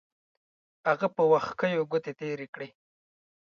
[0.89, 2.69] هغه په وښکیو ګوتې تېرې کړې.